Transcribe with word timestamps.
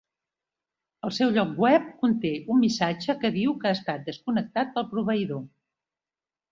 El 1.07 1.13
seu 1.17 1.33
lloc 1.35 1.51
web 1.65 1.85
conté 2.05 2.33
un 2.55 2.63
missatge 2.65 3.19
que 3.25 3.33
diu 3.39 3.55
que 3.61 3.73
ha 3.73 3.77
estat 3.81 4.11
desconnectat 4.13 4.77
pel 4.81 4.93
proveïdor. 4.97 5.49